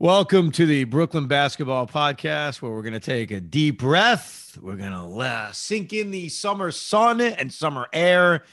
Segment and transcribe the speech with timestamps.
[0.00, 4.56] Welcome to the Brooklyn Basketball Podcast, where we're going to take a deep breath.
[4.62, 8.44] We're going to uh, sink in the summer sun and summer air,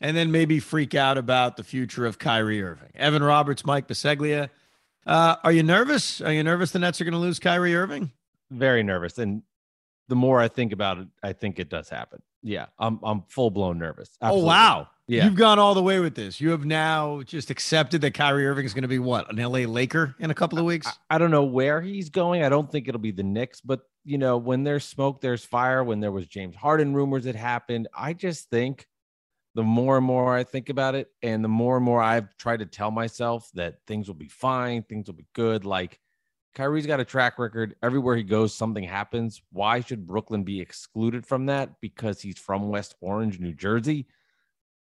[0.00, 2.88] and then maybe freak out about the future of Kyrie Irving.
[2.94, 4.48] Evan Roberts, Mike Biseglia.
[5.06, 6.22] Uh, are you nervous?
[6.22, 8.10] Are you nervous the Nets are going to lose Kyrie Irving?
[8.50, 9.18] Very nervous.
[9.18, 9.42] And
[10.08, 12.22] the more I think about it, I think it does happen.
[12.44, 14.10] Yeah, I'm I'm full blown nervous.
[14.20, 14.44] Oh, Absolutely.
[14.44, 14.88] Oh wow.
[15.06, 15.24] Yeah.
[15.24, 16.40] You've gone all the way with this.
[16.40, 19.60] You have now just accepted that Kyrie Irving is going to be what, an LA
[19.60, 20.86] Laker in a couple of weeks?
[20.86, 22.42] I, I, don't know where he's going.
[22.42, 25.84] I don't think it'll be the Knicks, but you know, when there's smoke, there's fire.
[25.84, 28.86] When there was James Harden rumors that happened, I just think
[29.54, 32.60] the more and more I think about it, and the more and more I've tried
[32.60, 35.66] to tell myself that things will be fine, things will be good.
[35.66, 36.00] Like
[36.54, 37.74] Kyrie's got a track record.
[37.82, 39.42] Everywhere he goes, something happens.
[39.50, 41.80] Why should Brooklyn be excluded from that?
[41.80, 44.06] Because he's from West Orange, New Jersey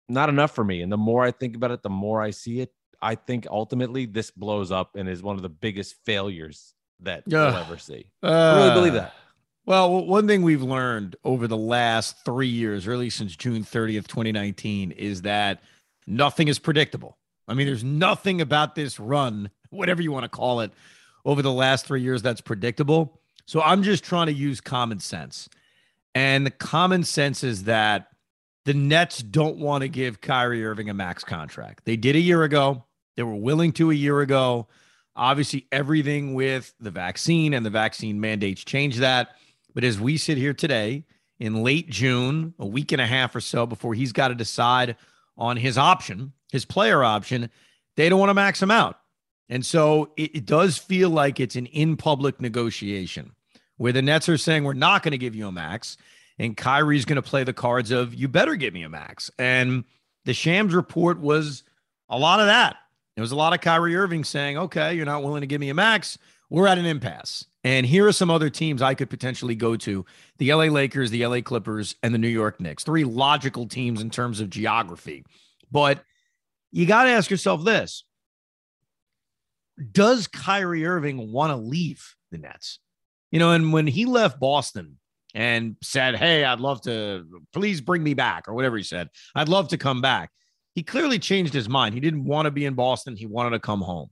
[0.09, 0.81] not enough for me.
[0.81, 2.73] And the more I think about it, the more I see it.
[3.01, 7.23] I think ultimately this blows up and is one of the biggest failures that uh,
[7.29, 8.07] we'll ever see.
[8.21, 9.13] Uh, I really believe that.
[9.65, 14.91] Well, one thing we've learned over the last three years, really since June 30th, 2019,
[14.91, 15.61] is that
[16.07, 17.17] nothing is predictable.
[17.47, 20.71] I mean, there's nothing about this run, whatever you want to call it,
[21.29, 23.21] over the last three years that's predictable.
[23.45, 25.47] So I'm just trying to use common sense.
[26.15, 28.07] And the common sense is that
[28.65, 31.85] the Nets don't want to give Kyrie Irving a max contract.
[31.85, 32.83] They did a year ago.
[33.15, 34.69] They were willing to a year ago.
[35.15, 39.35] Obviously, everything with the vaccine and the vaccine mandates changed that.
[39.75, 41.05] But as we sit here today
[41.39, 44.95] in late June, a week and a half or so before he's got to decide
[45.37, 47.51] on his option, his player option,
[47.97, 48.99] they don't want to max him out.
[49.49, 53.31] And so it, it does feel like it's an in public negotiation
[53.77, 55.97] where the Nets are saying, we're not going to give you a max.
[56.37, 59.31] And Kyrie's going to play the cards of, you better give me a max.
[59.39, 59.83] And
[60.25, 61.63] the Shams report was
[62.09, 62.77] a lot of that.
[63.15, 65.69] There was a lot of Kyrie Irving saying, okay, you're not willing to give me
[65.69, 66.17] a max.
[66.49, 67.45] We're at an impasse.
[67.63, 70.05] And here are some other teams I could potentially go to
[70.37, 72.83] the LA Lakers, the LA Clippers, and the New York Knicks.
[72.83, 75.25] Three logical teams in terms of geography.
[75.69, 76.03] But
[76.71, 78.03] you got to ask yourself this
[79.91, 82.79] Does Kyrie Irving want to leave the Nets?
[83.31, 84.97] You know, and when he left Boston,
[85.35, 89.09] and said, Hey, I'd love to, please bring me back, or whatever he said.
[89.35, 90.31] I'd love to come back.
[90.75, 91.93] He clearly changed his mind.
[91.93, 94.09] He didn't want to be in Boston, he wanted to come home.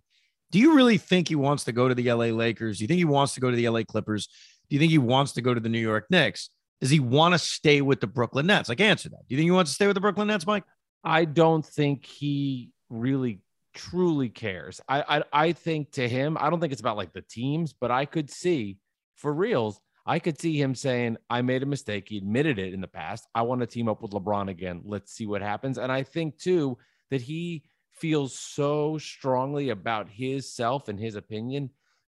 [0.51, 2.77] Do you really think he wants to go to the LA Lakers?
[2.77, 4.27] Do you think he wants to go to the LA Clippers?
[4.69, 6.49] Do you think he wants to go to the New York Knicks?
[6.79, 8.69] Does he want to stay with the Brooklyn Nets?
[8.69, 9.27] Like, answer that.
[9.27, 10.63] Do you think he wants to stay with the Brooklyn Nets, Mike?
[11.03, 13.39] I don't think he really
[13.77, 14.81] truly cares.
[14.89, 17.91] I, I I think to him, I don't think it's about like the teams, but
[17.91, 18.79] I could see
[19.15, 22.07] for reals I could see him saying, I made a mistake.
[22.07, 23.27] He admitted it in the past.
[23.35, 24.81] I want to team up with LeBron again.
[24.85, 25.77] Let's see what happens.
[25.77, 26.77] And I think, too,
[27.11, 31.71] that he feels so strongly about his self and his opinion.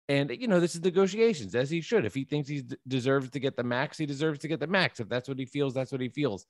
[0.09, 2.05] And, you know, this is negotiations, as he should.
[2.05, 4.99] If he thinks he deserves to get the max, he deserves to get the max.
[4.99, 6.45] If that's what he feels, that's what he feels.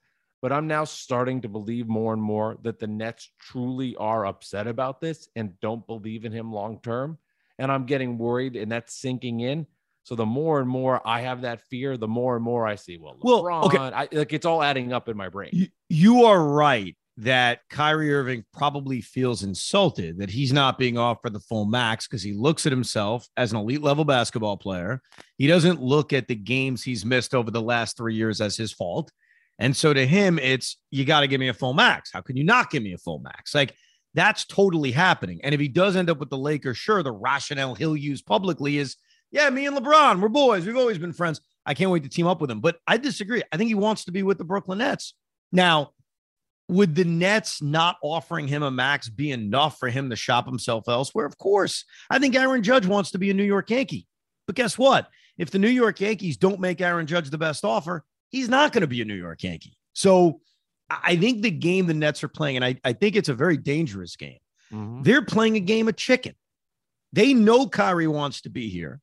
[0.46, 4.68] But I'm now starting to believe more and more that the Nets truly are upset
[4.68, 7.18] about this and don't believe in him long term.
[7.58, 9.66] And I'm getting worried, and that's sinking in
[10.04, 13.00] so the more and more I have that fear, the more and more I see.
[13.00, 13.78] Well, LeBron, well, okay.
[13.80, 15.50] I, like it's all adding up in my brain.
[15.52, 21.34] You, you are right that Kyrie Irving probably feels insulted that he's not being offered
[21.34, 25.02] the full max because he looks at himself as an elite level basketball player.
[25.40, 28.72] He doesn't look at the games he's missed over the last three years as his
[28.72, 29.12] fault.
[29.60, 32.12] And so to him, it's you got to give me a full max.
[32.12, 33.56] How can you not give me a full max?
[33.56, 33.76] Like
[34.14, 35.40] that's totally happening.
[35.44, 38.78] And if he does end up with the Lakers, sure, the rationale he'll use publicly
[38.78, 38.96] is
[39.32, 40.66] yeah, me and LeBron, we're boys.
[40.66, 41.42] We've always been friends.
[41.66, 42.62] I can't wait to team up with him.
[42.62, 43.44] But I disagree.
[43.52, 45.14] I think he wants to be with the Brooklyn Nets.
[45.52, 45.92] Now,
[46.70, 50.88] would the Nets not offering him a max be enough for him to shop himself
[50.88, 51.26] elsewhere?
[51.26, 51.86] Of course.
[52.10, 54.08] I think Aaron Judge wants to be a New York Yankee.
[54.48, 55.10] But guess what?
[55.38, 58.82] If the New York Yankees don't make Aaron Judge the best offer, he's not going
[58.82, 59.78] to be a New York Yankee.
[59.94, 60.42] So
[60.90, 63.58] I think the game the Nets are playing, and I, I think it's a very
[63.58, 64.38] dangerous game.
[64.72, 65.04] Mm-hmm.
[65.04, 66.36] They're playing a game of chicken.
[67.14, 69.00] They know Kyrie wants to be here.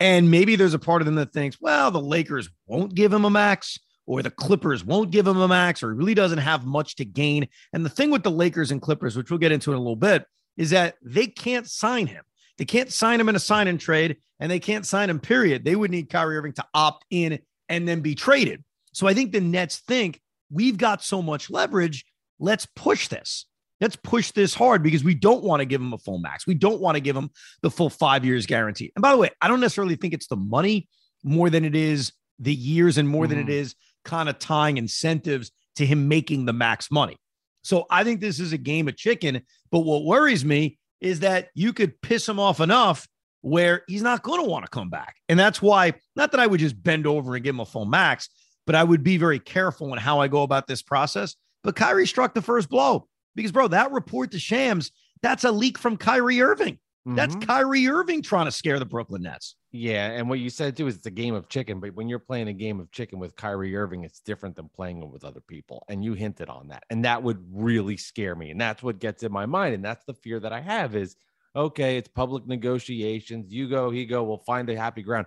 [0.00, 3.24] And maybe there's a part of them that thinks, well, the Lakers won't give him
[3.24, 6.66] a max or the Clippers won't give him a max or he really doesn't have
[6.66, 7.48] much to gain.
[7.72, 9.96] And the thing with the Lakers and Clippers, which we'll get into in a little
[9.96, 10.26] bit,
[10.56, 12.24] is that they can't sign him.
[12.58, 15.64] They can't sign him in a sign and trade and they can't sign him, period.
[15.64, 17.38] They would need Kyrie Irving to opt in
[17.74, 18.62] and then be traded.
[18.92, 22.04] So I think the Nets think we've got so much leverage.
[22.38, 23.46] Let's push this.
[23.80, 26.46] Let's push this hard because we don't want to give him a full max.
[26.46, 27.30] We don't want to give him
[27.62, 28.92] the full five years guarantee.
[28.94, 30.88] And by the way, I don't necessarily think it's the money
[31.22, 33.30] more than it is the years and more mm.
[33.30, 34.08] than it mm-hmm.
[34.08, 37.16] kind of tying incentives to him making the max money.
[37.62, 39.42] So I think this is a game of chicken.
[39.70, 43.08] But what worries me is that you could piss him off enough
[43.44, 45.16] where he's not going to want to come back.
[45.28, 47.84] And that's why, not that I would just bend over and give him a full
[47.84, 48.30] max,
[48.66, 51.36] but I would be very careful in how I go about this process.
[51.62, 55.76] But Kyrie struck the first blow because, bro, that report to Shams, that's a leak
[55.76, 56.78] from Kyrie Irving.
[57.06, 57.16] Mm-hmm.
[57.16, 59.56] That's Kyrie Irving trying to scare the Brooklyn Nets.
[59.72, 62.18] Yeah, and what you said too is it's a game of chicken, but when you're
[62.18, 65.42] playing a game of chicken with Kyrie Irving, it's different than playing it with other
[65.42, 65.84] people.
[65.90, 66.84] And you hinted on that.
[66.88, 68.52] And that would really scare me.
[68.52, 69.74] And that's what gets in my mind.
[69.74, 71.14] And that's the fear that I have is
[71.54, 73.52] okay, it's public negotiations.
[73.52, 75.26] You go, he go, we'll find a happy ground.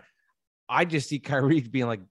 [0.70, 2.02] I just see Kyrie being like,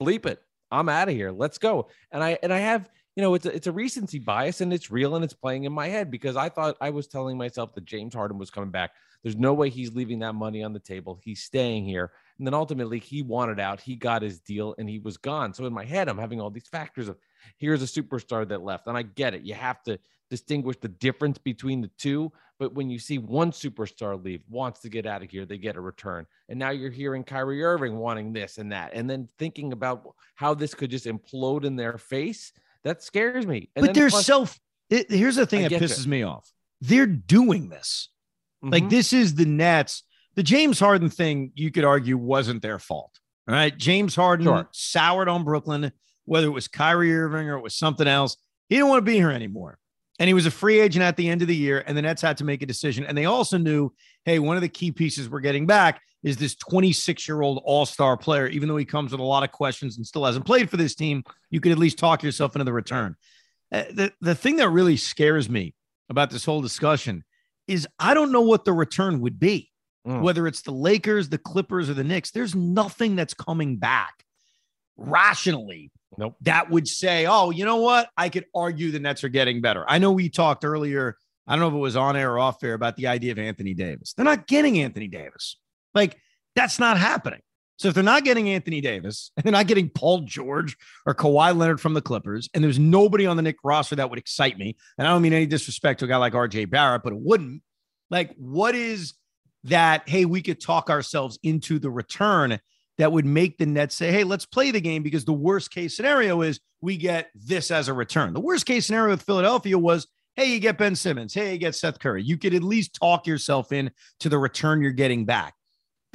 [0.00, 0.42] bleep it.
[0.70, 1.30] I'm out of here.
[1.30, 1.88] Let's go.
[2.10, 4.90] And I and I have, you know, it's a, it's a recency bias and it's
[4.90, 7.84] real and it's playing in my head because I thought I was telling myself that
[7.84, 8.90] James Harden was coming back.
[9.26, 11.18] There's no way he's leaving that money on the table.
[11.20, 12.12] He's staying here.
[12.38, 13.80] And then ultimately he wanted out.
[13.80, 15.52] He got his deal and he was gone.
[15.52, 17.18] So in my head, I'm having all these factors of
[17.58, 18.86] here's a superstar that left.
[18.86, 19.42] And I get it.
[19.42, 19.98] You have to
[20.30, 22.30] distinguish the difference between the two.
[22.60, 25.74] But when you see one superstar leave, wants to get out of here, they get
[25.74, 26.24] a return.
[26.48, 30.06] And now you're hearing Kyrie Irving wanting this and that, and then thinking about
[30.36, 32.52] how this could just implode in their face.
[32.84, 33.70] That scares me.
[33.74, 34.60] And but they're plus, self.
[34.88, 36.10] It, here's the thing I that pisses you.
[36.12, 36.48] me off.
[36.80, 38.08] They're doing this.
[38.64, 38.72] Mm-hmm.
[38.72, 40.02] Like this is the Nets.
[40.34, 43.18] The James Harden thing, you could argue, wasn't their fault.
[43.48, 43.76] All right.
[43.76, 44.68] James Harden sure.
[44.72, 45.92] soured on Brooklyn,
[46.24, 48.36] whether it was Kyrie Irving or it was something else.
[48.68, 49.78] He didn't want to be here anymore.
[50.18, 52.22] And he was a free agent at the end of the year, and the Nets
[52.22, 53.04] had to make a decision.
[53.04, 53.92] And they also knew,
[54.24, 57.86] hey, one of the key pieces we're getting back is this 26 year old all
[57.86, 58.46] star player.
[58.48, 60.94] Even though he comes with a lot of questions and still hasn't played for this
[60.94, 63.14] team, you could at least talk yourself into the return.
[63.70, 65.74] Uh, the, the thing that really scares me
[66.08, 67.24] about this whole discussion
[67.66, 69.70] is I don't know what the return would be,
[70.06, 70.22] mm.
[70.22, 72.30] whether it's the Lakers, the Clippers, or the Knicks.
[72.30, 74.24] There's nothing that's coming back
[74.96, 76.36] rationally Nope.
[76.42, 78.08] That would say, oh, you know what?
[78.16, 79.84] I could argue the Nets are getting better.
[79.88, 81.16] I know we talked earlier.
[81.46, 83.38] I don't know if it was on air or off air about the idea of
[83.38, 84.14] Anthony Davis.
[84.14, 85.56] They're not getting Anthony Davis.
[85.94, 86.16] Like,
[86.54, 87.40] that's not happening.
[87.78, 91.56] So if they're not getting Anthony Davis and they're not getting Paul George or Kawhi
[91.56, 94.76] Leonard from the Clippers, and there's nobody on the Knick roster that would excite me,
[94.98, 97.62] and I don't mean any disrespect to a guy like RJ Barrett, but it wouldn't.
[98.10, 99.14] Like, what is
[99.64, 100.08] that?
[100.08, 102.58] Hey, we could talk ourselves into the return
[102.98, 105.94] that would make the Nets say, hey, let's play the game because the worst case
[105.96, 108.32] scenario is we get this as a return.
[108.32, 111.34] The worst case scenario with Philadelphia was, hey, you get Ben Simmons.
[111.34, 112.22] Hey, you get Seth Curry.
[112.22, 113.90] You could at least talk yourself in
[114.20, 115.54] to the return you're getting back.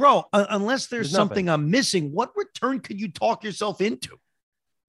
[0.01, 4.17] Bro, uh, unless there's, there's something I'm missing, what return could you talk yourself into?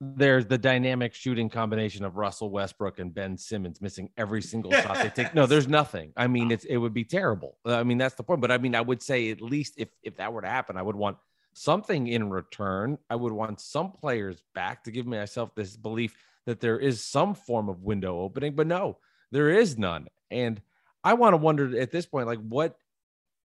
[0.01, 4.97] There's the dynamic shooting combination of Russell Westbrook and Ben Simmons missing every single shot
[4.97, 5.35] they take.
[5.35, 6.13] No, there's nothing.
[6.17, 7.57] I mean, it's it would be terrible.
[7.65, 8.41] I mean, that's the point.
[8.41, 10.83] But I mean, I would say at least if if that were to happen, I
[10.83, 11.19] would want–
[11.55, 12.99] something in return.
[13.11, 16.17] I would want some players back to give myself this belief
[16.47, 18.99] that there is some form of window opening, but no,
[19.31, 20.09] there is none.
[20.31, 20.61] And
[21.05, 22.77] I want to wonder at this point, like what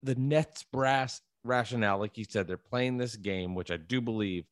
[0.03, 4.45] the Nets brass rationale, like you said, they're playing this game, which I do believe.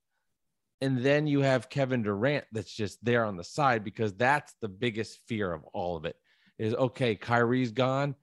[0.82, 4.68] And then you have Kevin Durant that's just there on the side because that's the
[4.68, 6.18] biggest fear of all of it
[6.58, 8.16] is okay, Kyrie's gone.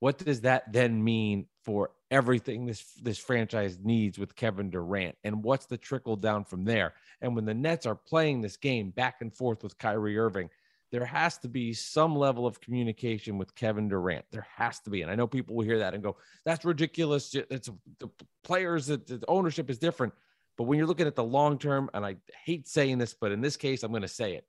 [0.00, 5.42] What does that then mean for everything this this franchise needs with Kevin Durant and
[5.42, 6.92] what's the trickle down from there.
[7.22, 10.50] And when the Nets are playing this game back and forth with Kyrie Irving,
[10.92, 14.26] there has to be some level of communication with Kevin Durant.
[14.30, 15.00] There has to be.
[15.00, 17.34] And I know people will hear that and go, that's ridiculous.
[17.34, 18.10] It's the
[18.44, 20.12] players, that the ownership is different.
[20.58, 23.40] But when you're looking at the long term, and I hate saying this, but in
[23.40, 24.46] this case, I'm going to say it.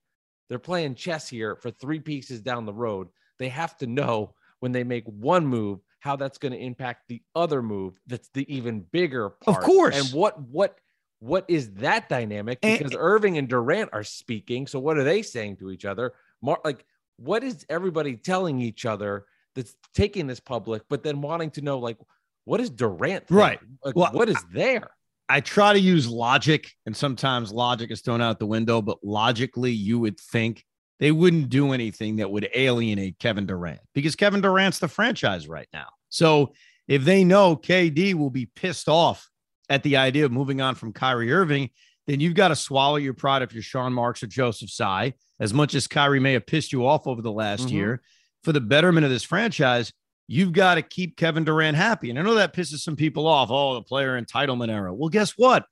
[0.50, 3.07] They're playing chess here for three pieces down the road.
[3.39, 7.21] They have to know when they make one move how that's going to impact the
[7.33, 9.57] other move that's the even bigger part.
[9.57, 9.97] Of course.
[9.97, 10.77] And what what
[11.19, 12.59] what is that dynamic?
[12.59, 14.67] Because and, Irving and Durant are speaking.
[14.67, 16.13] So what are they saying to each other?
[16.43, 16.85] Mar- like
[17.17, 21.79] what is everybody telling each other that's taking this public, but then wanting to know
[21.79, 21.97] like
[22.45, 23.27] what is Durant?
[23.27, 23.39] Think?
[23.39, 23.59] Right.
[23.83, 24.89] Like, well, what is there?
[25.29, 29.71] I try to use logic, and sometimes logic is thrown out the window, but logically,
[29.71, 30.65] you would think
[31.00, 35.67] they wouldn't do anything that would alienate Kevin Durant because Kevin Durant's the franchise right
[35.73, 35.88] now.
[36.09, 36.53] So
[36.88, 39.29] if they know KD will be pissed off
[39.69, 41.69] at the idea of moving on from Kyrie Irving,
[42.05, 45.13] then you've got to swallow your pride if you're Sean Marks or Joseph Tsai.
[45.43, 47.75] As much as Kyrie may have pissed you off over the last mm-hmm.
[47.75, 48.01] year,
[48.43, 49.93] for the betterment of this franchise,
[50.27, 52.09] you've got to keep Kevin Durant happy.
[52.09, 53.50] And I know that pisses some people off.
[53.51, 54.93] Oh, the player entitlement era.
[54.93, 55.65] Well, guess what?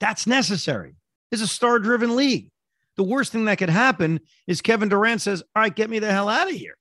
[0.00, 0.94] That's necessary.
[1.30, 2.50] It's a star driven league
[2.96, 6.10] the worst thing that could happen is Kevin Durant says, All right, get me the
[6.10, 6.76] hell out of here.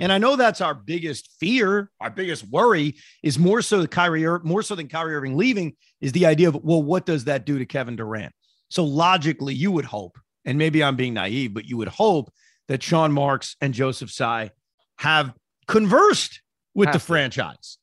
[0.00, 4.26] And I know that's our biggest fear, our biggest worry is more so the Kyrie,
[4.44, 7.58] more so than Kyrie Irving leaving, is the idea of, well, what does that do
[7.58, 8.32] to Kevin Durant?
[8.68, 10.16] So logically, you would hope,
[10.48, 12.32] and maybe I'm being naive, but you would hope
[12.68, 14.50] that Sean Marks and Joseph Tsai
[14.96, 15.34] have
[15.66, 16.40] conversed
[16.74, 17.04] with have the to.
[17.04, 17.76] franchise.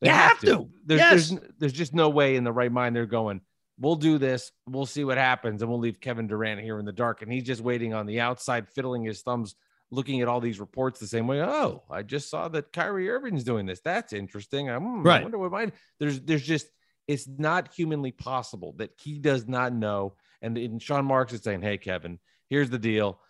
[0.00, 0.70] They You have to.
[0.86, 1.30] There's, Yes.
[1.30, 3.40] there's there's just no way in the right mind they're going.
[3.78, 4.52] We'll do this.
[4.68, 7.22] We'll see what happens, and we'll leave Kevin Durant here in the dark.
[7.22, 9.54] And he's just waiting on the outside, fiddling his thumbs,
[9.90, 11.40] looking at all these reports the same way.
[11.42, 13.80] Oh, I just saw that Kyrie Irving's doing this.
[13.80, 14.70] That's interesting.
[14.70, 15.20] I'm hmm, Right.
[15.20, 15.72] I wonder what mine.
[15.98, 16.68] There's there's just
[17.08, 20.14] it's not humanly possible that he does not know.
[20.42, 22.18] And, and Sean Marks is saying, "Hey, Kevin,
[22.48, 23.20] here's the deal.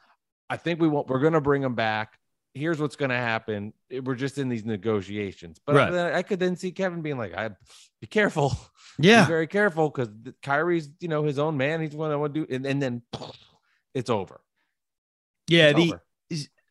[0.49, 2.19] I think we want we're going to bring him back.
[2.55, 3.73] Here's what's going to happen.
[4.03, 5.91] We're just in these negotiations." But Right.
[5.93, 7.51] then I could then see Kevin being like, "I
[8.01, 8.57] be careful,
[8.99, 9.25] Yeah.
[9.25, 10.09] be very careful, because
[10.43, 11.81] Kyrie's you know his own man.
[11.81, 13.03] He's what I want to do, and, and then
[13.95, 14.41] it's over.
[15.49, 15.69] Yeah.
[15.71, 16.03] It's The, over.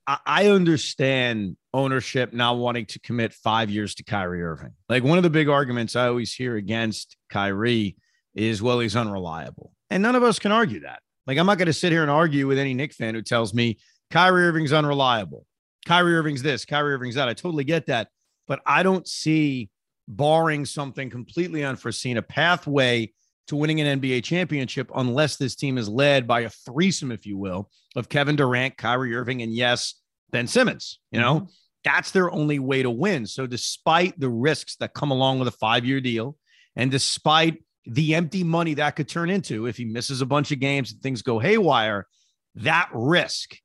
[0.08, 4.72] I, I understand ownership not wanting to commit five years to Kyrie Irving.
[4.88, 7.96] Like one of the big arguments I always hear against Kyrie
[8.34, 9.72] is, well, he's unreliable.
[9.90, 11.02] And none of us can argue that.
[11.28, 13.54] Like I'm not going to sit here and argue with any Knick fan who tells
[13.54, 13.80] me
[14.12, 15.46] Kyrie Irving's unreliable.
[15.86, 17.30] Kyrie Irving's this, Kyrie Irving's that.
[17.30, 18.10] I totally get that.
[18.48, 19.70] But I don't see,
[20.08, 23.14] barring something completely unforeseen, a pathway
[23.48, 27.38] to winning an NBA championship unless this team is led by a threesome, if you
[27.38, 29.96] will, of Kevin Durant, Kyrie Irving, and yes,
[30.32, 31.00] Ben Simmons.
[31.12, 31.46] You know, mm-hmm.
[31.84, 33.26] that's their only way to win.
[33.26, 36.38] So, despite the risks that come along with a five year deal,
[36.76, 40.60] and despite the empty money that could turn into if he misses a bunch of
[40.60, 42.08] games and things go haywire,
[42.56, 43.56] that risk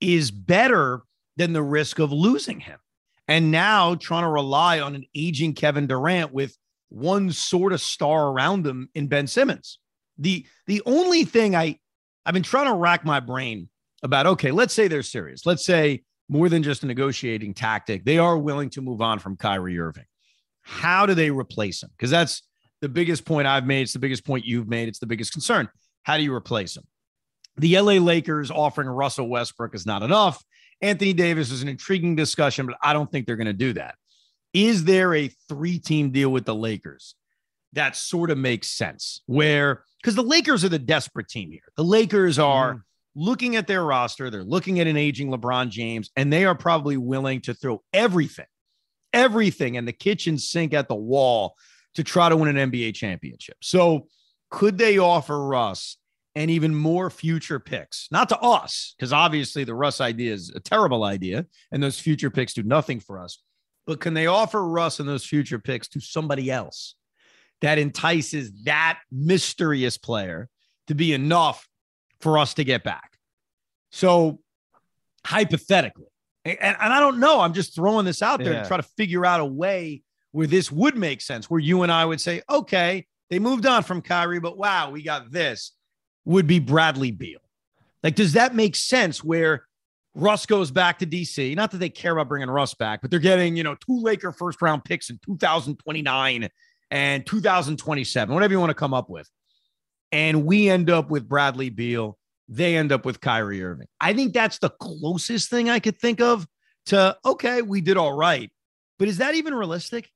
[0.00, 1.02] is better
[1.36, 2.78] than the risk of losing him.
[3.28, 6.56] And now trying to rely on an aging Kevin Durant with
[6.88, 9.78] one sort of star around him in Ben Simmons.
[10.18, 11.78] The the only thing I
[12.26, 13.68] I've been trying to rack my brain
[14.02, 15.46] about okay, let's say they're serious.
[15.46, 18.04] Let's say more than just a negotiating tactic.
[18.04, 20.04] They are willing to move on from Kyrie Irving.
[20.62, 21.90] How do they replace him?
[21.96, 22.42] Because that's
[22.82, 23.82] the biggest point I've made.
[23.82, 24.88] It's the biggest point you've made.
[24.88, 25.68] It's the biggest concern.
[26.02, 26.82] How do you replace him?
[27.56, 30.42] The LA Lakers offering Russell Westbrook is not enough.
[30.80, 33.94] Anthony Davis is an intriguing discussion, but I don't think they're going to do that.
[34.52, 37.14] Is there a three team deal with the Lakers
[37.72, 39.22] that sort of makes sense?
[39.26, 41.60] Where, because the Lakers are the desperate team here.
[41.76, 42.82] The Lakers are Mhm.
[43.14, 46.96] looking at their roster, they're looking at an aging LeBron James, and they are probably
[46.96, 48.46] willing to throw everything,
[49.12, 51.54] everything in the kitchen sink at the wall
[51.94, 53.56] to try to win an NBA championship.
[53.60, 54.06] So,
[54.50, 55.96] could they offer Russ
[56.34, 58.08] and even more future picks?
[58.10, 62.30] Not to us, because obviously the Russ idea is a terrible idea, and those future
[62.30, 63.38] picks do nothing for us.
[63.86, 66.94] But can they offer Russ and those future picks to somebody else
[67.62, 70.48] that entices that mysterious player
[70.88, 71.66] to be enough
[72.20, 73.16] for us to get back?
[73.90, 74.40] So,
[75.26, 76.06] hypothetically,
[76.44, 78.62] and, and I don't know, I'm just throwing this out there Yeah.
[78.62, 81.92] to try to figure out a way where this would make sense, where you and
[81.92, 85.72] I would say, okay, they moved on from Kyrie, but wow, we got this,
[86.24, 87.40] would be Bradley Beal.
[88.02, 89.66] Like, does that make sense where
[90.14, 91.54] Russ goes back to DC?
[91.54, 94.32] Not that they care about bringing Russ back, but they're getting, you know, two Laker
[94.32, 96.48] first round picks in 2029
[96.90, 99.30] and 2027, whatever you want to come up with.
[100.10, 102.18] And we end up with Bradley Beal.
[102.48, 103.86] They end up with Kyrie Irving.
[103.98, 106.46] I think that's the closest thing I could think of
[106.86, 108.50] to, okay, we did all right.
[108.98, 110.10] But is that even realistic?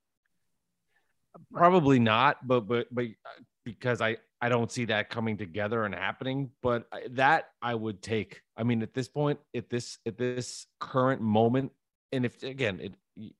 [1.52, 5.94] Probably not, but but but uh, because I I don't see that coming together and
[5.94, 6.50] happening.
[6.62, 8.42] But that I would take.
[8.56, 11.72] I mean, at this point, at this at this current moment,
[12.12, 12.94] and if again, it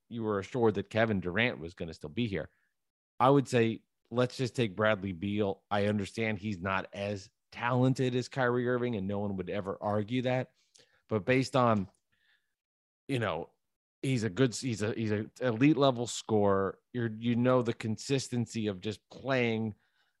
[0.09, 2.49] you were assured that Kevin Durant was going to still be here,
[3.19, 5.61] I would say let's just take Bradley Beal.
[5.69, 10.23] I understand he's not as talented as Kyrie Irving, and no one would ever argue
[10.23, 10.49] that.
[11.09, 11.87] But based on,
[13.07, 13.49] you know,
[14.01, 16.77] he's a good he's a he's a elite level scorer.
[16.93, 19.75] You're you know the consistency of just playing.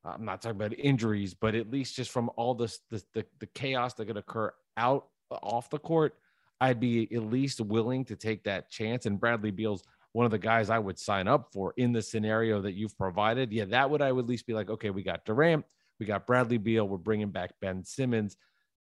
[0.05, 3.03] Uh, I'm not talking about injuries, but at least just from all this, the
[3.39, 6.15] the chaos that could occur out uh, off the court,
[6.61, 9.05] I'd be at least willing to take that chance.
[9.05, 12.61] And Bradley Beal's one of the guys I would sign up for in the scenario
[12.61, 13.51] that you've provided.
[13.51, 15.65] Yeah, that would I would at least be like, okay, we got Durant,
[15.99, 18.35] we got Bradley Beal, we're bringing back Ben Simmons.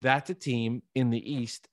[0.03, 1.69] That's a team in the East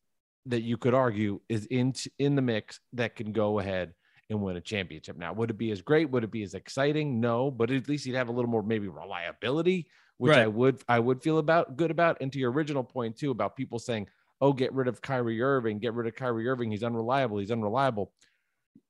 [0.47, 3.93] that you could argue is in in the mix that can go ahead
[4.29, 5.17] and win a championship.
[5.17, 6.09] Now, would it be as great?
[6.09, 7.19] Would it be as exciting?
[7.19, 9.87] No, but at least you'd have a little more maybe reliability,
[10.17, 12.17] which I would I would feel about good about.
[12.21, 14.07] And to your original point too about people saying,
[14.41, 16.71] "Oh, get rid of Kyrie Irving, get rid of Kyrie Irving.
[16.71, 17.37] He's unreliable.
[17.37, 18.11] He's unreliable."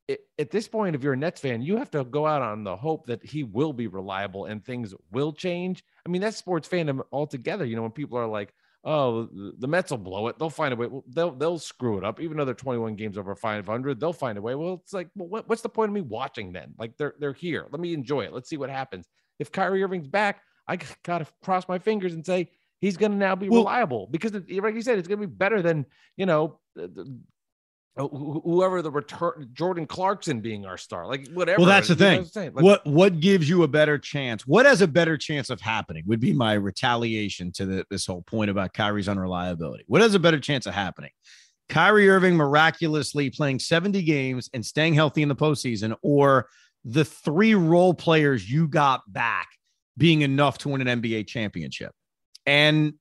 [0.08, 2.64] It, at this point, if you're a Nets fan, you have to go out on
[2.64, 5.84] the hope that he will be reliable and things will change.
[6.06, 7.66] I mean, that's sports fandom altogether.
[7.66, 8.54] You know, when people are like,
[8.88, 9.28] "Oh,
[9.60, 10.40] the- Mets will blow it.
[10.40, 10.88] They'll find a way.
[11.10, 14.00] They'll they'll screw it up, even though they're 21 games over 500.
[14.00, 14.56] They'll find a way.
[14.56, 16.74] Well, it's like, well, what, what's the point of me watching then?
[16.80, 17.68] Like they're they're here.
[17.70, 18.34] Let me enjoy it.
[18.34, 19.06] Let's see what happens.
[19.40, 23.50] If Kyrie Irving's back, I gotta cross my fingers and say he's gonna now be
[23.50, 26.60] Well- reliable because, like you said, it's gonna be better than you know.
[27.98, 31.60] Oh, whoever the return Jordan Clarkson being our star, like whatever.
[31.60, 32.54] Well, that's the You thing.
[32.54, 34.46] what Like, what what gives you a better chance?
[34.46, 36.04] What has a better chance of happening?
[36.08, 39.84] Would be my retaliation to the, this whole point about Kyrie's unreliability.
[39.88, 41.12] What has a better chance of happening?
[41.70, 46.48] Kyrie Irving miraculously playing 70 games and staying healthy in the postseason, or
[46.86, 49.48] the three role players you got back
[49.98, 51.92] being enough to win an NBA championship.
[52.46, 52.94] And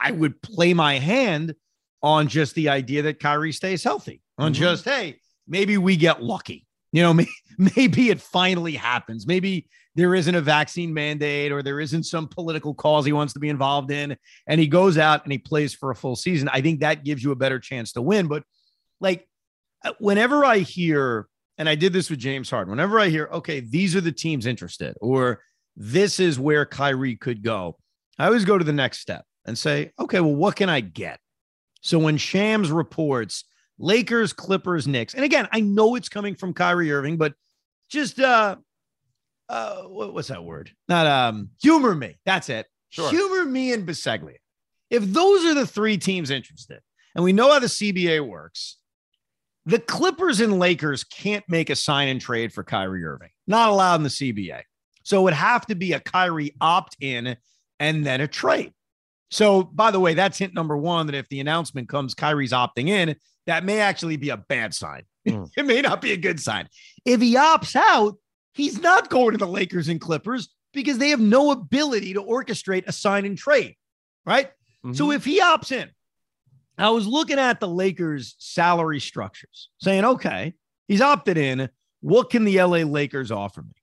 [0.00, 1.54] I would play my hand
[2.02, 4.56] on just the idea that Kyrie stays healthy, on Mhm.
[4.56, 6.66] just, hey, maybe we get lucky.
[6.92, 7.12] You know,
[7.58, 9.26] maybe it finally happens.
[9.26, 13.40] Maybe there isn't a vaccine mandate or there isn't some political cause he wants to
[13.40, 14.16] be involved in.
[14.46, 16.48] And he goes out and he plays for a full season.
[16.52, 18.28] I think that gives you a better chance to win.
[18.28, 18.44] But
[19.00, 19.26] like,
[19.84, 21.26] uh, whenever I hear,
[21.58, 24.46] and I did this with James Harden, whenever I hear, okay, these are the teams
[24.46, 25.42] interested, or
[25.76, 27.76] this is where Kyrie could go,
[28.18, 31.18] I always go to the next step and say, okay, well, what can I get?
[31.80, 33.44] So when Shams reports
[33.78, 37.34] Lakers, Clippers, Knicks, and again, I know it's coming from Kyrie Irving, but
[37.88, 38.56] just uh
[39.48, 40.70] uh what, what's that word?
[40.88, 42.18] Not um humor me.
[42.24, 42.66] That's it.
[42.90, 43.10] Sure.
[43.10, 44.36] Humor me and Biseglia.
[44.90, 46.80] If those are the three teams interested,
[47.14, 48.78] and we know how the CBA works,
[49.66, 53.30] the Clippers and Lakers can't make a sign and trade for Kyrie Irving.
[53.46, 54.62] Not allowed in the CBA.
[55.02, 57.36] So it would have to be a Kyrie opt in
[57.78, 58.72] and then a trade.
[59.30, 62.88] So, by the way, that's hint number one that if the announcement comes Kyrie's opting
[62.88, 63.14] in,
[63.48, 65.02] that may actually be a bad sign.
[65.28, 65.50] Mm.
[65.58, 66.68] it may not be a good sign.
[67.04, 68.16] If he opts out,
[68.54, 72.86] he's not going to the Lakers and Clippers because they have no ability to orchestrate
[72.86, 73.76] a sign and trade,
[74.24, 74.50] right?
[74.94, 75.16] So Mhm.
[75.16, 75.90] if he opts in,
[76.78, 80.54] I was looking at the Lakers' salary structures, saying, okay,
[80.86, 81.68] he's opted in.
[82.00, 83.74] What can the LA Lakers offer me?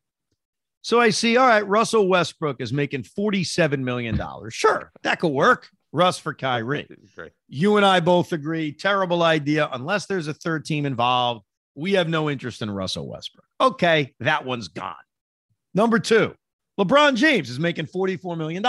[0.82, 4.20] So I see, all right, Russell Westbrook is making $47 million.
[4.50, 5.70] Sure, that could work.
[5.96, 6.88] Russ for Kyrie.
[7.16, 7.32] Great.
[7.48, 9.70] You and I both agree, terrible idea.
[9.72, 13.46] Unless there's a third team involved, we have no interest in Russell Westbrook.
[13.62, 14.96] Okay, that one's gone.
[15.74, 16.36] Number two,
[16.80, 18.64] LeBron James is making $44 million.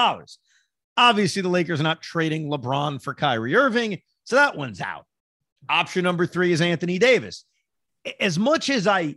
[0.96, 5.04] Obviously, the Lakers are not trading LeBron for Kyrie Irving, so that one's out.
[5.68, 7.44] Option number three is Anthony Davis.
[8.20, 9.16] As much as I,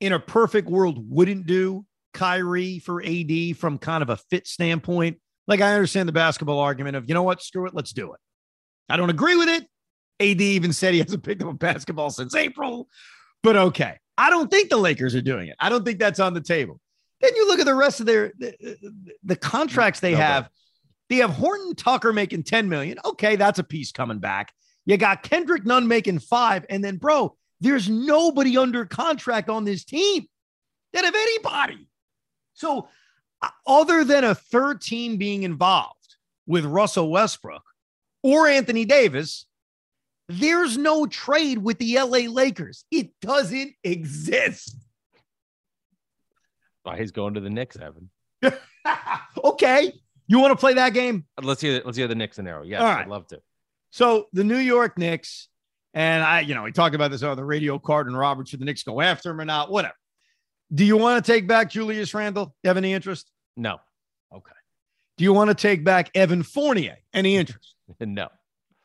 [0.00, 5.18] in a perfect world, wouldn't do Kyrie for AD from kind of a fit standpoint,
[5.50, 8.20] like I understand the basketball argument of, you know what, screw it, let's do it.
[8.88, 9.66] I don't agree with it.
[10.20, 12.88] AD even said he hasn't picked up a basketball since April,
[13.42, 13.98] but okay.
[14.16, 15.56] I don't think the Lakers are doing it.
[15.58, 16.78] I don't think that's on the table.
[17.20, 18.76] Then you look at the rest of their the,
[19.24, 20.50] the contracts they No, have.
[21.08, 22.98] They have Horton Tucker making 10 million.
[23.04, 24.52] Okay, that's a piece coming back.
[24.86, 26.64] You got Kendrick Nunn making five.
[26.70, 30.26] And then, bro, there's nobody under contract on this team
[30.92, 31.88] that have anybody.
[32.54, 32.88] So,
[33.66, 37.62] other than a third team being involved with Russell Westbrook
[38.22, 39.46] or Anthony Davis,
[40.28, 42.84] there's no trade with the LA Lakers.
[42.90, 44.76] It doesn't exist.
[46.82, 48.10] Why he's going to the Knicks, Evan.
[49.44, 49.92] okay.
[50.26, 51.26] You want to play that game?
[51.42, 52.62] Let's hear let's hear the Knicks scenario.
[52.62, 53.00] Yes, right.
[53.00, 53.40] I'd love to.
[53.90, 55.48] So the New York Knicks,
[55.92, 57.78] and I, you know, we talked about this on the radio.
[57.78, 59.70] card and Roberts, should the Knicks go after him or not?
[59.70, 59.94] Whatever.
[60.72, 62.54] Do you want to take back Julius Randle?
[62.62, 63.30] You have any interest?
[63.56, 63.80] No,
[64.32, 64.52] Okay.
[65.16, 66.96] Do you want to take back Evan Fournier?
[67.12, 67.74] Any interest?
[68.00, 68.28] no,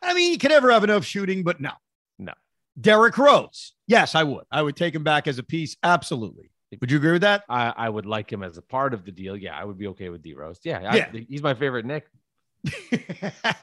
[0.02, 1.71] I mean, you could never have enough shooting, but no.
[2.19, 2.34] No.
[2.80, 3.74] Derrick Rose.
[3.88, 4.43] Yes, I would.
[4.52, 5.78] I would take him back as a piece.
[5.84, 6.50] Absolutely.
[6.82, 7.43] Would you agree with that?
[7.48, 9.38] I, I would like him as a part of the deal.
[9.38, 10.60] Yeah, I would be okay with D Rose.
[10.63, 11.10] Yeah, Yeah.
[11.13, 12.08] I, he's my favorite Knick.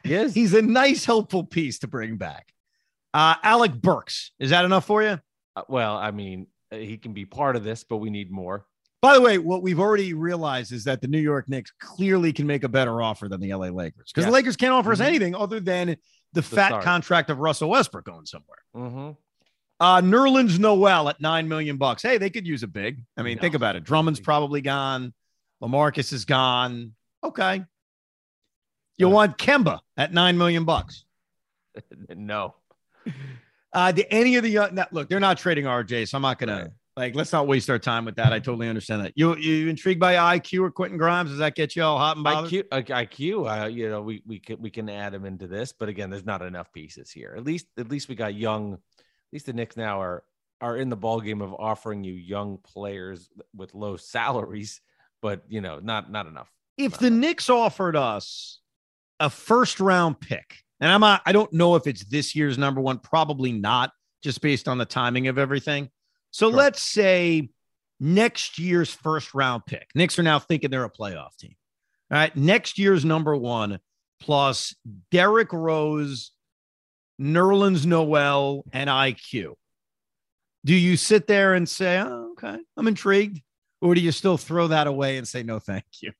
[0.04, 0.32] Yes.
[0.34, 2.52] He's a nice, helpful piece to bring back.
[3.14, 4.32] Uh, Alec Burks.
[4.38, 5.20] Is that enough for you?
[5.56, 8.66] Uh, well, I mean, he can be part of this, but we need more.
[9.00, 12.46] By the way, what we've already realized is that the New York Knicks clearly can
[12.46, 15.04] make a better offer than the LA Lakers because the Lakers can't offer us Mhm.
[15.06, 15.96] anything other than
[16.32, 16.84] the, fat stars.
[16.84, 18.58] contract of Russell Westbrook going somewhere.
[18.76, 19.10] Mm-hmm.
[19.80, 22.02] Uh, Nerlens Noel at nine million bucks.
[22.02, 23.02] Hey, they could use a big.
[23.16, 23.40] I mean, No.
[23.40, 23.82] think about it.
[23.82, 25.12] Drummond's probably gone.
[25.60, 26.94] Lamarcus is gone.
[27.24, 27.64] Okay.
[28.98, 29.10] You Uh.
[29.10, 31.04] want Kemba at nine million bucks.
[32.14, 32.54] no.
[33.72, 36.38] Uh, do any of the young now, look, they're not trading RJ, so I'm not
[36.38, 36.70] gonna Right.
[36.96, 38.32] like let's not waste our time with that.
[38.32, 39.12] I totally understand that.
[39.16, 41.30] You you intrigued by IQ or Quentin Grimes?
[41.30, 42.50] Does that get you all hot and bothered?
[42.50, 45.72] IQ, uh, IQ, uh, you know, we we can we can add him into this,
[45.72, 47.34] but again, there's not enough pieces here.
[47.36, 48.74] At least at least we got young.
[48.74, 50.22] At least the Knicks now are
[50.60, 54.80] are in the ball game of offering you young players with low salaries,
[55.22, 56.50] but you know, not not enough.
[56.76, 58.60] if the Knicks offered us
[59.18, 62.80] a first round pick, and I'm not, I don't know if it's this year's number
[62.80, 63.92] one, probably not,
[64.22, 65.88] just based on the timing of everything.
[66.32, 66.56] So Sure.
[66.58, 67.48] let's say
[68.00, 69.86] next year's first round pick.
[69.94, 71.54] Knicks are now thinking they're a playoff team.
[72.10, 72.36] All right.
[72.36, 73.78] Next year's number one
[74.20, 74.74] plus
[75.10, 76.32] Derrick Rose,
[77.20, 79.54] Nerlens Noel, and IQ.
[80.64, 83.40] do you sit there and say, oh, okay, I'm intrigued?
[83.80, 86.12] Or do you still throw that away and say, no, thank you?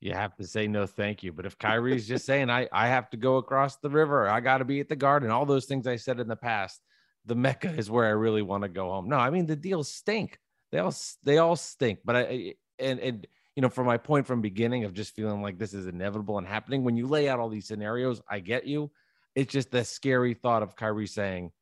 [0.00, 1.32] You have to say no, thank you.
[1.32, 4.58] But if Kyrie's just saying, I, I have to go across the river, I got
[4.58, 6.80] to be at the garden, all those things I said in the past,
[7.24, 9.08] the Mecca is where I really want to go home.
[9.08, 10.38] No, I mean, the deals stink.
[10.70, 12.00] They all, they all stink.
[12.04, 15.58] But I, and, and, you know, from my point from beginning of just feeling like
[15.58, 18.90] this is inevitable and happening, when you lay out all these scenarios, I get you.
[19.34, 21.52] It's just the scary thought of Kyrie saying,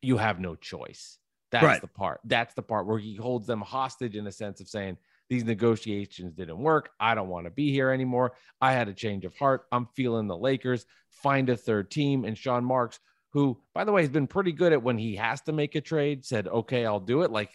[0.00, 1.18] you have no choice.
[1.50, 1.80] That's right.
[1.80, 2.20] the part.
[2.24, 4.96] That's the part where he holds them hostage in a sense of saying,
[5.28, 6.90] these negotiations didn't work.
[6.98, 8.32] I don't want to be here anymore.
[8.60, 9.66] I had a change of heart.
[9.70, 10.86] I'm feeling the Lakers.
[11.10, 12.24] Find a third team.
[12.24, 12.98] And Sean Marks,
[13.32, 15.80] who, by the way, has been pretty good at when he has to make a
[15.80, 17.30] trade, said, okay, I'll do it.
[17.30, 17.50] Like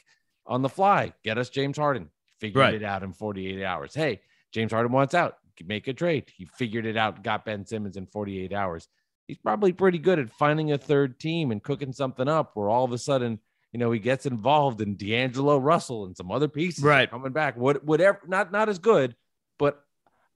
[0.46, 2.10] on the fly, get us James Harden.
[2.40, 2.74] Figured right.
[2.74, 3.94] it out in 48 hours.
[3.96, 5.38] Hey, James Harden wants out.
[5.64, 6.26] Make a trade.
[6.36, 8.88] He figured it out, got Ben Simmons in 48 hours.
[9.28, 12.86] He's probably pretty good at finding a third team and cooking something up where all
[12.86, 13.40] of a sudden–
[13.74, 17.10] you know, he gets involved in D'Angelo Russell and some other pieces right.
[17.10, 17.58] coming back.
[17.58, 19.16] What whatever not not as good,
[19.58, 19.84] but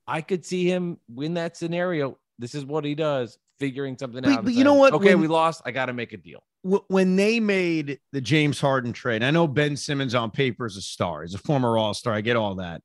[0.08, 2.18] I could see him win that scenario.
[2.40, 4.44] This is what he does, figuring something but, out.
[4.44, 4.94] But you know what?
[4.94, 5.62] Okay, when, we lost.
[5.66, 6.42] I got to make a deal.
[6.64, 10.82] When they made the James Harden trade, I know Ben Simmons on paper is a
[10.82, 11.22] star.
[11.22, 12.14] He's a former All Star.
[12.14, 12.82] I get all that.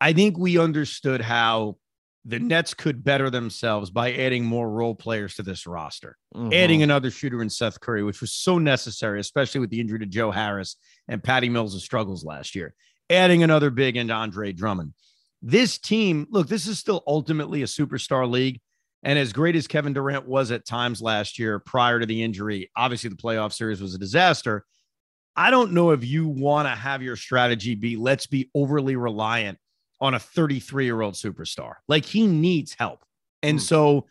[0.00, 1.78] I think we understood how
[2.28, 6.52] the Nets could better themselves by adding more role players to this roster, mm-hmm.
[6.52, 10.06] adding another shooter in Seth Curry, which was so necessary, especially with the injury to
[10.06, 10.76] Joe Harris
[11.08, 12.74] and Patty Mills' struggles last year,
[13.08, 14.92] adding another big into Andre Drummond.
[15.40, 18.60] This team, look, this is still ultimately a superstar league.
[19.02, 22.70] And as great as Kevin Durant was at times last year prior to the injury,
[22.76, 24.66] obviously the playoff series was a disaster.
[25.34, 29.58] I don't know if you want to have your strategy be let's be overly reliant
[30.00, 31.74] on a 33 year old superstar.
[31.88, 33.04] Like he needs help.
[33.42, 33.62] And mm.
[33.62, 34.06] so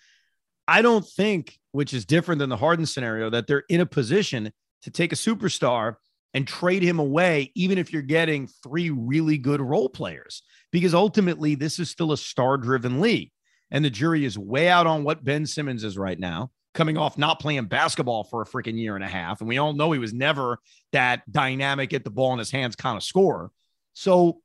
[0.67, 4.51] I don't think, which is different than the Harden scenario, that they're in a position
[4.83, 5.95] to take a superstar
[6.33, 11.55] and trade him away, even if you're getting three really good role players, because ultimately
[11.55, 13.31] this is still a star driven league.
[13.71, 17.17] And the jury is way out on what Ben Simmons is right now, coming off
[17.17, 19.41] not playing basketball for a freaking year and a half.
[19.41, 20.59] And we all know he was never
[20.93, 23.51] that dynamic, get the ball in his hands kind of scorer.
[23.93, 24.41] So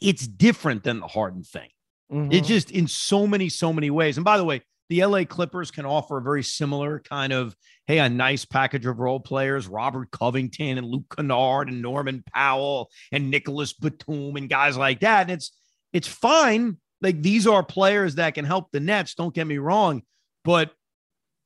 [0.00, 1.68] it's different than the Harden thing.
[2.12, 2.32] Mm-hmm.
[2.32, 4.16] It's just in so many, so many ways.
[4.16, 7.54] And by the way, the LA Clippers can offer a very similar kind of,
[7.86, 12.90] hey, a nice package of role players, Robert Covington and Luke Kennard and Norman Powell
[13.12, 15.22] and Nicolas Batum and guys like that.
[15.22, 15.52] And it's
[15.92, 16.78] it's fine.
[17.00, 20.02] Like these are players that can help the Nets, don't get me wrong,
[20.44, 20.72] but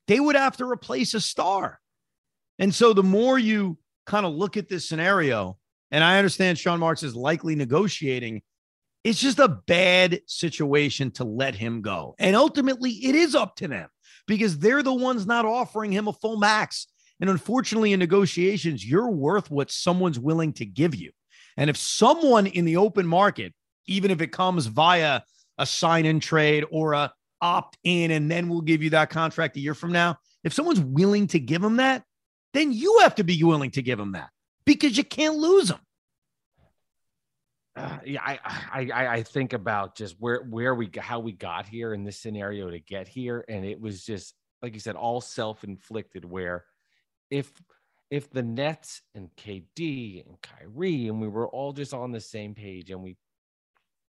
[0.08, 1.78] they would have to replace a star.
[2.58, 5.58] And so the more you kind of look at this scenario,
[5.92, 8.40] and I understand Sean Marks is likely negotiating.
[9.04, 12.14] It's just a bad situation to let him go.
[12.18, 13.88] And ultimately, it is up to them
[14.26, 16.86] because they're the ones not offering him a full max.
[17.20, 21.12] And unfortunately, in negotiations, you're worth what someone's willing to give you.
[21.58, 23.52] And if someone in the open market,
[23.86, 25.20] even if it comes via
[25.58, 29.56] a sign in trade or a opt in, and then we'll give you that contract
[29.56, 32.02] a year from now, if someone's willing to give him that,
[32.54, 34.30] then you have to be willing to give him that
[34.64, 35.80] because you can't lose them.
[37.74, 38.38] Uh, yeah, I,
[38.70, 42.70] I I think about just where where we how we got here in this scenario
[42.70, 46.24] to get here, and it was just like you said, all self inflicted.
[46.24, 46.66] Where
[47.30, 47.50] if
[48.10, 52.54] if the Nets and KD and Kyrie and we were all just on the same
[52.54, 53.16] page and we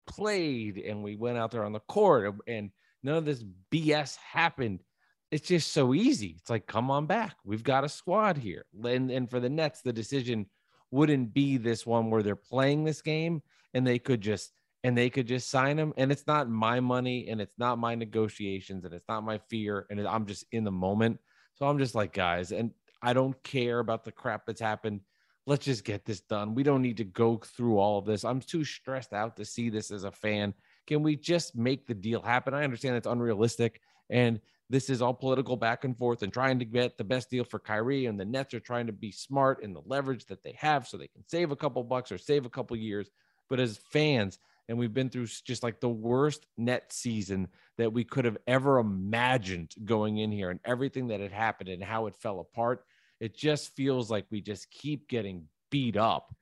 [0.05, 2.69] played and we went out there on the court and
[3.01, 4.83] none of this BS happened,
[5.31, 6.35] it's just so easy.
[6.39, 7.35] It's like, come on back.
[7.43, 8.65] We've got a squad here.
[8.83, 10.45] And, and for the Nets, the decision
[10.91, 13.41] wouldn't be this one where they're playing this game
[13.73, 15.93] and they could just and they could just sign him.
[15.97, 19.85] And it's not my money and it's not my negotiations and it's not my fear.
[19.89, 21.19] And I'm just in the moment.
[21.55, 25.01] So I'm just like, guys, and I don't care about the crap that's happened.
[25.45, 26.53] Let's just get this done.
[26.55, 28.23] We don't need to go through all of this.
[28.23, 30.53] I'm too stressed out to see this as a fan.
[30.85, 32.53] Can we just make the deal happen?
[32.53, 36.65] I understand it's unrealistic and this is all political back and forth and trying to
[36.65, 38.05] get the best deal for Kyrie.
[38.05, 40.97] And the Nets are trying to be smart in the leverage that they have so
[40.97, 43.09] they can save a couple bucks or save a couple years.
[43.49, 48.03] But as fans, and we've been through just like the worst net season that we
[48.03, 52.15] could have ever imagined going in here and everything that had happened and how it
[52.17, 52.83] fell apart.
[53.21, 56.35] It just feels like we just keep getting beat up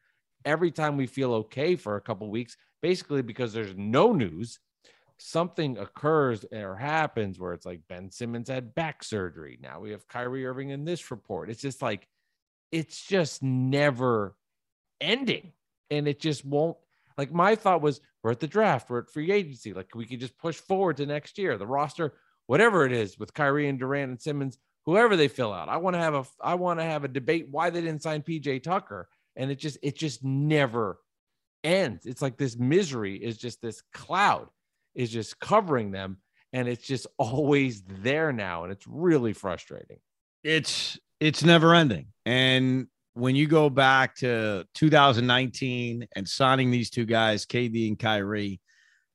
[0.44, 4.60] every time we feel okay for a couple weeks, basically because there's no news
[5.18, 9.58] something occurs or happens where it's like Ben Simmons had back surgery.
[9.62, 11.50] Now we have Kyrie Irving in this report.
[11.50, 12.08] It's just like,
[12.72, 14.36] it's just never
[15.00, 15.54] ending.
[15.90, 16.78] And it just won't.
[17.18, 19.72] Like, my thought was, we're at the draft, we're at free agency.
[19.72, 21.58] Like, we could just push forward to next year.
[21.58, 22.14] The roster,
[22.48, 25.70] whatever it is with Kyrie and Durant and Simmons, whoever they fill out.
[25.70, 28.22] I want to have a I want to have a debate why they didn't sign
[28.22, 29.10] PJ Tucker.
[29.36, 31.00] And it just it just never
[31.64, 32.06] ends.
[32.06, 34.48] It's like this misery is just this cloud
[34.96, 36.18] is just covering them
[36.54, 39.98] and it's just always there now and it's really frustrating.
[40.44, 42.08] It's it's never ending.
[42.26, 48.60] And when you go back to 2019 and signing these two guys, KD and Kyrie,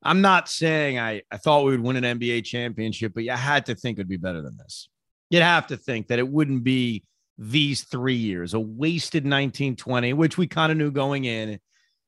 [0.02, 3.66] I'm not saying I, I thought we would win an NBA championship, but you had
[3.66, 4.88] to think it'd be better than this.
[5.28, 7.04] You'd have to think that it wouldn't be
[7.36, 11.60] these three years, a wasted 1920, which we kind of knew going in,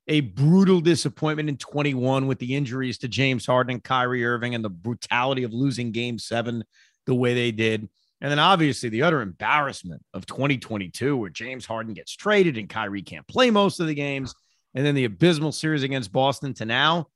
[0.09, 4.65] a brutal disappointment in 21 with the injuries to James Harden and Kyrie Irving and
[4.65, 6.65] the brutality of losing game seven
[7.07, 7.89] the way they did.
[8.21, 13.03] And then obviously the utter embarrassment of 2022, where James Harden gets traded and Kyrie
[13.03, 14.35] can't play most of the games.
[14.75, 17.09] And then the abysmal series against Boston to now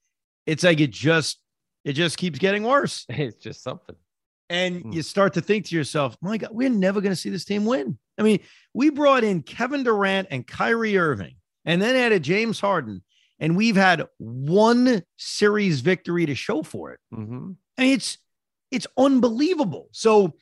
[0.47, 1.39] it's like it just
[1.85, 3.05] it just keeps getting worse.
[3.11, 3.97] It's just something.
[4.49, 4.93] And hmm.
[4.93, 7.65] you start to think to yourself, my God, we're never going to see this team
[7.67, 7.99] win.
[8.19, 8.41] I mean,
[8.73, 11.35] we brought in Kevin Durant and Kyrie Irving
[11.67, 13.03] and then added James Harden,
[13.39, 17.01] and we've had one series victory to show for it.
[17.13, 17.51] Mm-hmm.
[17.77, 18.19] I mean, it's
[18.71, 19.89] it's unbelievable.
[19.93, 20.35] So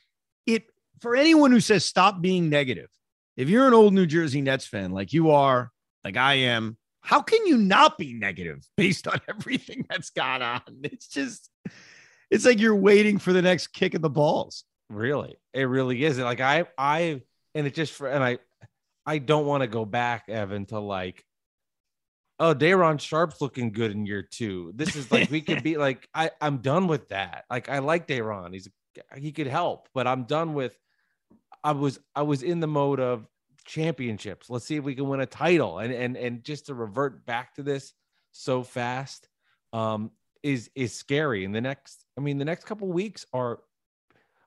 [0.47, 0.65] it
[1.01, 2.89] for anyone who says stop being negative,
[3.37, 5.73] if you're an old New Jersey Nets fan like you are,
[6.05, 10.61] like I am, how can you not be negative based on everything that's gone on?
[10.83, 11.51] It's just,
[12.31, 14.65] it's like you're waiting for the next kick of the balls.
[14.89, 16.19] Really, it really is.
[16.19, 17.23] Like I, I,
[17.55, 18.39] and it just for, and I,
[19.07, 21.25] I don't want to go back, Evan, to like,
[22.41, 24.73] oh, Day'Ron Sharpe's looking good in year two.
[24.75, 27.45] This is like we could be like, I, I'm done with that.
[27.51, 28.53] Like I like Day'Ron.
[28.53, 28.69] He's
[29.17, 30.79] he could help, but I'm done with.
[31.63, 33.27] I was I was in the mode of
[33.65, 34.51] championships.
[34.51, 35.79] Let's see if we can win a title.
[35.79, 37.93] And and and just to revert back to this
[38.33, 39.29] so fast
[39.73, 40.11] um,
[40.43, 41.45] is is scary.
[41.45, 43.61] And the next, I mean, the next couple weeks are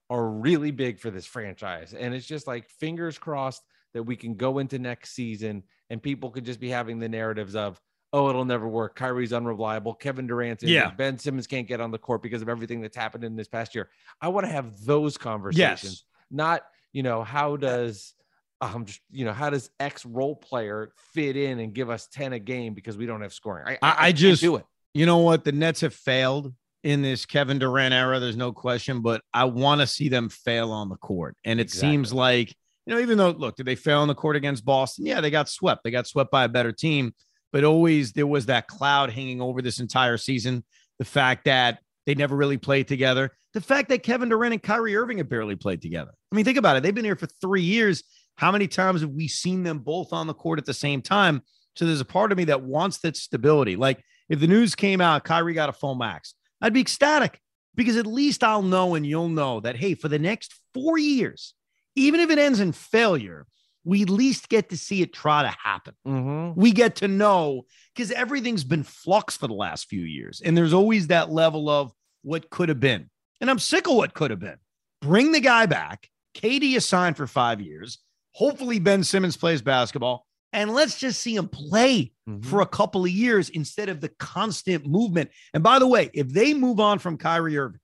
[0.10, 1.94] are really big for this franchise.
[1.94, 3.64] And it's just like fingers crossed
[3.98, 7.56] that we can go into next season and people could just be having the narratives
[7.56, 7.82] of,
[8.14, 8.96] oh, it'll never work.
[8.96, 9.96] Kyrie's unreliable.
[9.96, 10.92] Kevin Durant, yeah.
[10.92, 13.74] Ben Simmons can't get on the court because of everything that's happened in this past
[13.74, 13.90] year.
[14.22, 16.04] I want to have those conversations, yes.
[16.30, 16.62] not,
[16.94, 18.14] you know, how does
[18.62, 22.34] um, just, you know, how does X role player fit in and give us 10
[22.34, 23.66] a game because we don't have scoring?
[23.68, 24.66] I, I, I, I just do it.
[24.94, 25.44] You know what?
[25.44, 28.20] The Nets have failed in this Kevin Durant era.
[28.20, 31.36] There's no question, but I want to see them fail on the court.
[31.44, 31.90] And it exactly.
[31.90, 32.56] seems like,
[32.88, 35.06] you know, even though, look, did they fail on the court against Boston?
[35.06, 35.84] Yeah, they got swept.
[35.84, 37.14] They got swept by a better team,
[37.52, 40.64] but always there was that cloud hanging over this entire season.
[40.98, 43.32] The fact that they never really played together.
[43.54, 46.12] The fact that Kevin Durant and Kyrie Irving have barely played together.
[46.32, 46.84] I mean, think about it.
[46.84, 48.04] They've been here for three years
[48.38, 51.42] how many times have we seen them both on the court at the same time?
[51.76, 53.76] So there's a part of me that wants that stability.
[53.76, 57.42] Like if the news came out, Kyrie got a full max, I'd be ecstatic
[57.76, 61.54] because at least I'll know and you'll know that, hey, for the next four years,
[61.98, 63.48] even if it ends in failure,
[63.84, 65.96] we at least get to see it try to happen.
[66.06, 66.60] Mm-hmm.
[66.60, 67.64] We get to know
[67.96, 70.42] because everything's been flux for the last few years.
[70.44, 73.10] And there's always that level of what could have been.
[73.42, 74.58] And I'm sick of what could have been.
[75.02, 76.10] Bring the guy back.
[76.36, 78.00] KD is signed for five years.
[78.34, 80.26] Hopefully, Ben Simmons plays basketball.
[80.54, 82.42] And let's just see him play mm-hmm.
[82.42, 85.32] for a couple of years instead of the constant movement.
[85.54, 87.80] And by the way, if they move on from Kyrie Irving,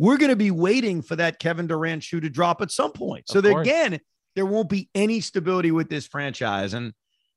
[0.00, 3.28] we're going to be waiting for that Kevin Durant shoe to drop at some point.
[3.28, 4.00] So again,
[4.34, 6.72] there won't be any stability with this franchise.
[6.72, 6.94] And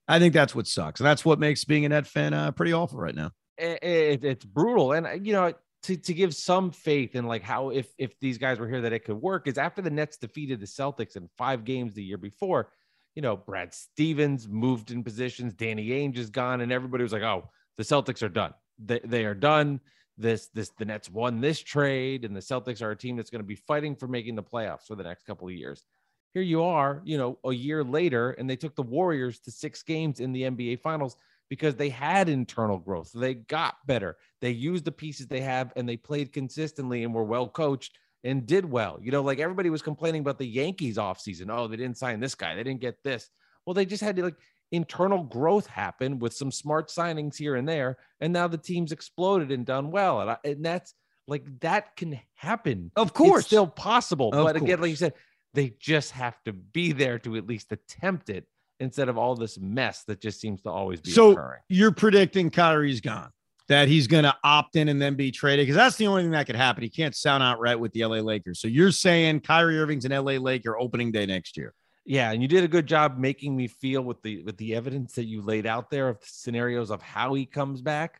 [0.07, 1.01] I think that's what sucks.
[1.01, 3.31] And that's what makes being a Net fan uh, pretty awful right now.
[3.57, 4.93] It, it, it's brutal.
[4.93, 8.59] And, you know, to, to give some faith in like how if if these guys
[8.59, 11.65] were here that it could work is after the Nets defeated the Celtics in five
[11.65, 12.71] games the year before,
[13.13, 17.23] you know, Brad Stevens moved in positions, Danny Ainge is gone, and everybody was like,
[17.23, 18.53] oh, the Celtics are done.
[18.79, 19.81] They, they are done.
[20.17, 23.41] This this the Nets won this trade, and the Celtics are a team that's going
[23.41, 25.85] to be fighting for making the playoffs for the next couple of years.
[26.33, 29.83] Here you are, you know, a year later, and they took the Warriors to six
[29.83, 31.15] games in the NBA Finals
[31.49, 33.11] because they had internal growth.
[33.13, 34.17] They got better.
[34.41, 38.47] They used the pieces they have and they played consistently and were well coached and
[38.47, 38.97] did well.
[39.01, 41.49] You know, like everybody was complaining about the Yankees offseason.
[41.49, 42.55] Oh, they didn't sign this guy.
[42.55, 43.29] They didn't get this.
[43.65, 44.37] Well, they just had to like
[44.73, 47.97] internal growth happened with some smart signings here and there.
[48.19, 50.19] And now the team's exploded and done well.
[50.19, 50.93] And, I, and that's
[51.27, 52.91] like that can happen.
[52.97, 53.41] Of course.
[53.41, 54.29] It's still possible.
[54.29, 54.63] Of but course.
[54.63, 55.13] again, like you said,
[55.53, 58.45] they just have to be there to at least attempt it
[58.79, 61.61] instead of all this mess that just seems to always be so occurring.
[61.69, 63.29] You're predicting Kyrie's gone,
[63.67, 66.31] that he's going to opt in and then be traded because that's the only thing
[66.31, 66.83] that could happen.
[66.83, 68.59] He can't sound out right with the LA Lakers.
[68.59, 71.75] So you're saying Kyrie Irving's an LA Laker opening day next year.
[72.05, 75.13] Yeah, and you did a good job making me feel with the with the evidence
[75.13, 78.19] that you laid out there of the scenarios of how he comes back.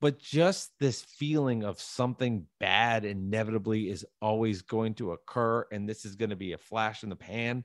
[0.00, 6.04] But just this feeling of something bad inevitably is always going to occur and this
[6.04, 7.64] is going to be a flash in the pan.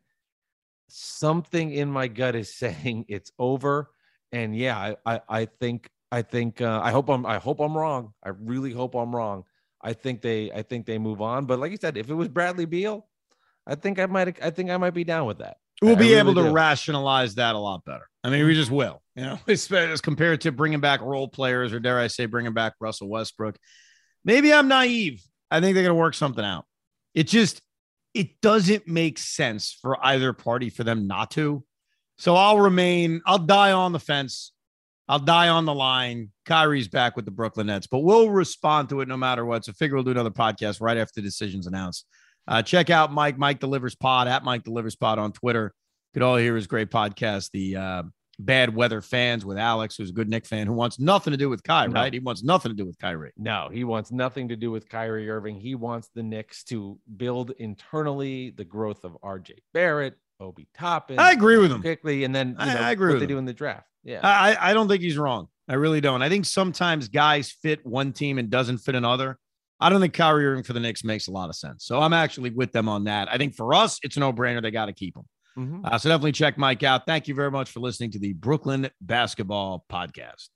[0.87, 3.89] Something in my gut is saying it's over
[4.31, 7.75] and yeah i i, I think i think uh, i hope i'm i hope i'm
[7.75, 8.13] wrong.
[8.23, 9.43] I really hope i'm wrong.
[9.81, 11.45] I think they i think they move on.
[11.47, 13.07] But like you said if it was bradley beal
[13.67, 16.05] i think i might i think i might be down with that We'll I be
[16.05, 16.51] really able to do.
[16.51, 18.07] rationalize that a lot better.
[18.23, 18.59] I mean, we mm-hmm.
[18.59, 22.07] just will, you know, as, as compared to bringing back role players or dare I
[22.07, 23.57] say, bringing back Russell Westbrook.
[24.25, 25.21] Maybe I'm naive.
[25.51, 26.65] I think they're going to work something out.
[27.13, 27.61] It just,
[28.13, 31.63] it doesn't make sense for either party for them not to.
[32.17, 34.51] So I'll remain, I'll die on the fence.
[35.07, 36.31] I'll die on the line.
[36.45, 39.63] Kyrie's back with the Brooklyn Nets, but we'll respond to it no matter what.
[39.63, 42.05] So figure we'll do another podcast right after the decision's announced.
[42.47, 45.73] Uh, check out Mike, Mike Delivers Pod at Mike Delivers Pod on Twitter.
[46.13, 48.03] Could all hear his great podcast, the uh,
[48.39, 51.49] Bad Weather Fans with Alex, who's a good Knick fan who wants nothing to do
[51.49, 51.93] with Kai, No.
[51.93, 52.13] right?
[52.13, 53.33] He wants nothing to do with Kyrie.
[53.37, 55.59] No, he wants nothing to do with Kyrie Irving.
[55.59, 61.19] He wants the Knicks to build internally the growth of RJ Barrett, Obi Toppin.
[61.19, 61.81] I agree with him.
[61.81, 63.29] quickly, and then you I- know, I agree what with they him.
[63.29, 63.87] do in the draft.
[64.03, 65.49] Yeah, I, I don't think he's wrong.
[65.67, 66.21] I really don't.
[66.21, 69.37] I think sometimes guys fit one team and doesn't fit another.
[69.79, 71.85] I don't think Kyrie Irving for the Knicks makes a lot of sense.
[71.85, 73.27] So I'm actually with them on that.
[73.31, 74.61] I think for us, it's a no brainer.
[74.61, 75.23] They got to keep him.
[75.57, 75.85] Mhm.
[75.85, 77.05] Uh, so definitely check Mike out.
[77.05, 80.49] Thank you very much for listening to the Brooklyn Basketball Podcast.